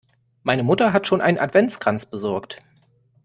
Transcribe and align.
Meine 0.41 0.63
Mutter 0.63 0.93
hat 0.93 1.05
schon 1.05 1.21
einen 1.21 1.37
Adventskranz 1.37 2.07
besorgt. 2.07 2.63